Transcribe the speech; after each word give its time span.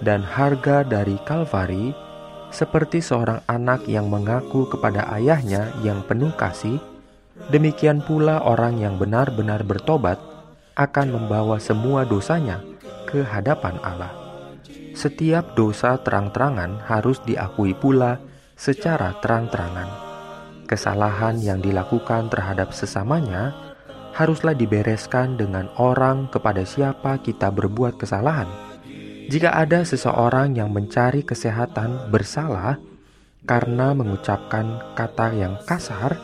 dan 0.00 0.24
harga 0.24 0.80
dari 0.84 1.20
Kalvari, 1.28 1.92
seperti 2.48 3.04
seorang 3.04 3.44
anak 3.50 3.84
yang 3.84 4.08
mengaku 4.08 4.64
kepada 4.70 5.04
ayahnya 5.12 5.74
yang 5.84 6.00
penuh 6.06 6.32
kasih. 6.40 6.80
Demikian 7.52 8.00
pula 8.00 8.40
orang 8.40 8.80
yang 8.80 8.96
benar-benar 8.96 9.60
bertobat 9.60 10.16
akan 10.72 11.12
membawa 11.12 11.60
semua 11.60 12.08
dosanya 12.08 12.64
ke 13.04 13.20
hadapan 13.20 13.76
Allah. 13.84 14.12
Setiap 14.96 15.52
dosa 15.52 16.00
terang-terangan 16.00 16.80
harus 16.88 17.20
diakui 17.28 17.76
pula 17.76 18.16
secara 18.56 19.12
terang-terangan 19.20 20.05
kesalahan 20.66 21.38
yang 21.38 21.62
dilakukan 21.62 22.28
terhadap 22.28 22.74
sesamanya 22.74 23.54
haruslah 24.16 24.56
dibereskan 24.56 25.36
dengan 25.36 25.68
orang 25.76 26.26
kepada 26.32 26.64
siapa 26.64 27.20
kita 27.20 27.52
berbuat 27.52 28.00
kesalahan. 28.00 28.48
Jika 29.26 29.52
ada 29.52 29.84
seseorang 29.84 30.56
yang 30.56 30.72
mencari 30.72 31.20
kesehatan 31.20 32.08
bersalah 32.08 32.80
karena 33.44 33.92
mengucapkan 33.92 34.96
kata 34.96 35.36
yang 35.36 35.54
kasar, 35.68 36.16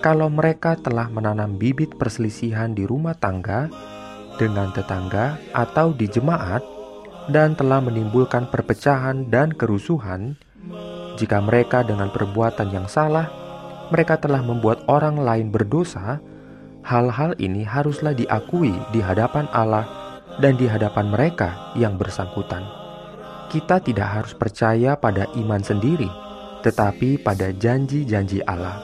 kalau 0.00 0.32
mereka 0.32 0.78
telah 0.80 1.10
menanam 1.12 1.60
bibit 1.60 1.94
perselisihan 2.00 2.72
di 2.72 2.88
rumah 2.88 3.18
tangga 3.18 3.68
dengan 4.40 4.72
tetangga 4.72 5.36
atau 5.52 5.92
di 5.92 6.08
jemaat 6.08 6.62
dan 7.28 7.58
telah 7.58 7.82
menimbulkan 7.82 8.48
perpecahan 8.48 9.26
dan 9.26 9.50
kerusuhan, 9.50 10.38
jika 11.18 11.42
mereka 11.42 11.82
dengan 11.82 12.08
perbuatan 12.08 12.70
yang 12.70 12.86
salah 12.86 13.45
mereka 13.90 14.18
telah 14.18 14.42
membuat 14.42 14.82
orang 14.90 15.20
lain 15.20 15.48
berdosa, 15.54 16.18
hal-hal 16.82 17.34
ini 17.38 17.62
haruslah 17.66 18.14
diakui 18.14 18.74
di 18.90 19.00
hadapan 19.02 19.46
Allah 19.54 19.86
dan 20.42 20.58
di 20.58 20.66
hadapan 20.66 21.10
mereka 21.10 21.74
yang 21.78 21.98
bersangkutan. 21.98 22.62
Kita 23.46 23.78
tidak 23.78 24.08
harus 24.10 24.32
percaya 24.34 24.98
pada 24.98 25.30
iman 25.38 25.62
sendiri, 25.62 26.10
tetapi 26.66 27.22
pada 27.22 27.54
janji-janji 27.54 28.42
Allah. 28.46 28.82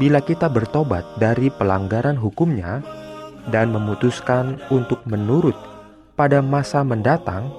Bila 0.00 0.24
kita 0.24 0.48
bertobat 0.48 1.04
dari 1.20 1.52
pelanggaran 1.52 2.16
hukumnya 2.16 2.80
dan 3.52 3.68
memutuskan 3.68 4.56
untuk 4.72 5.04
menurut 5.04 5.56
pada 6.16 6.40
masa 6.40 6.80
mendatang, 6.80 7.52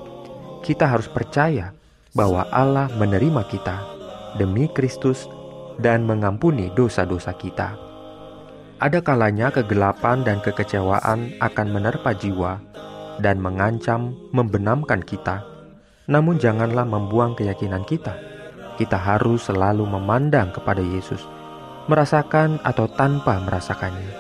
kita 0.66 0.86
harus 0.90 1.06
percaya 1.10 1.74
bahwa 2.14 2.46
Allah 2.50 2.90
menerima 2.98 3.46
kita 3.50 3.78
demi 4.38 4.66
Kristus 4.72 5.30
dan 5.82 6.06
mengampuni 6.06 6.70
dosa-dosa 6.78 7.34
kita. 7.36 7.76
Ada 8.82 9.02
kalanya 9.06 9.54
kegelapan 9.54 10.26
dan 10.26 10.42
kekecewaan 10.42 11.38
akan 11.38 11.68
menerpa 11.70 12.18
jiwa 12.18 12.58
dan 13.22 13.38
mengancam 13.38 14.18
membenamkan 14.34 15.06
kita. 15.06 15.46
Namun 16.10 16.42
janganlah 16.42 16.86
membuang 16.86 17.38
keyakinan 17.38 17.86
kita. 17.86 18.18
Kita 18.82 18.98
harus 18.98 19.46
selalu 19.46 19.86
memandang 19.86 20.50
kepada 20.50 20.82
Yesus, 20.82 21.22
merasakan 21.86 22.58
atau 22.66 22.90
tanpa 22.90 23.38
merasakannya. 23.46 24.18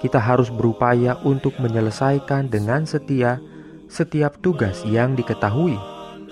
Kita 0.00 0.16
harus 0.16 0.48
berupaya 0.48 1.20
untuk 1.20 1.52
menyelesaikan 1.60 2.48
dengan 2.48 2.88
setia 2.88 3.36
setiap 3.92 4.40
tugas 4.40 4.80
yang 4.88 5.12
diketahui 5.12 5.76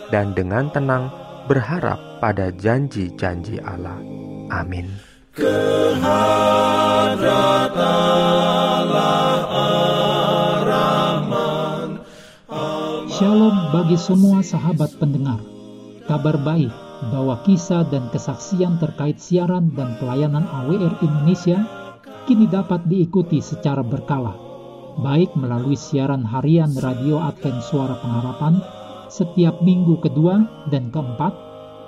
dan 0.08 0.32
dengan 0.32 0.72
tenang 0.72 1.12
berharap 1.44 2.00
pada 2.24 2.48
janji-janji 2.48 3.60
Allah. 3.60 4.27
Amin. 4.48 4.88
Shalom 13.18 13.56
bagi 13.70 13.98
semua 14.00 14.40
sahabat 14.40 14.96
pendengar. 14.96 15.38
Kabar 16.08 16.40
baik 16.40 16.72
bahwa 17.12 17.38
kisah 17.44 17.86
dan 17.92 18.10
kesaksian 18.10 18.80
terkait 18.82 19.20
siaran 19.22 19.70
dan 19.76 19.94
pelayanan 20.00 20.48
AWR 20.48 20.98
Indonesia 21.04 21.62
kini 22.26 22.48
dapat 22.48 22.84
diikuti 22.88 23.38
secara 23.44 23.84
berkala, 23.84 24.34
baik 25.00 25.32
melalui 25.36 25.76
siaran 25.76 26.24
harian 26.24 26.72
Radio 26.80 27.20
Advent 27.22 27.60
Suara 27.62 28.00
Pengharapan 28.00 28.58
setiap 29.08 29.60
minggu 29.64 30.00
kedua 30.04 30.66
dan 30.68 30.92
keempat 30.92 31.47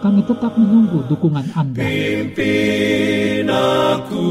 Kami 0.00 0.24
tetap 0.24 0.56
menunggu 0.56 1.04
dukungan 1.12 1.44
Anda. 1.52 1.84
Pimpin 1.84 3.44
aku 3.52 4.28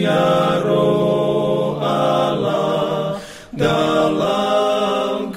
ya 0.00 0.56
roh 0.64 1.76
Allah 1.84 3.20
dalam 3.52 5.28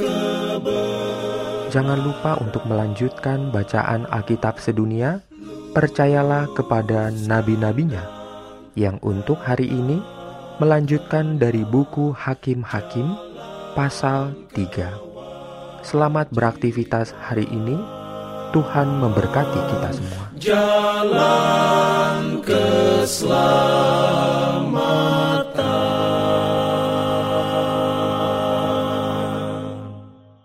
Jangan 1.74 2.00
lupa 2.00 2.40
untuk 2.40 2.64
melanjutkan 2.70 3.52
bacaan 3.52 4.08
Alkitab 4.08 4.64
sedunia. 4.64 5.20
Percayalah 5.74 6.54
kepada 6.54 7.10
nabi-nabinya 7.10 8.06
yang 8.78 9.02
untuk 9.02 9.42
hari 9.42 9.68
ini 9.68 9.98
melanjutkan 10.62 11.42
dari 11.42 11.66
buku 11.66 12.14
Hakim-Hakim 12.14 13.18
pasal 13.74 14.38
3. 14.54 15.84
Selamat 15.84 16.30
beraktivitas 16.30 17.12
hari 17.18 17.50
ini. 17.50 17.93
Tuhan 18.54 19.02
memberkati 19.02 19.60
kita 19.66 19.90
semua. 19.90 20.30
Jalan 20.38 21.73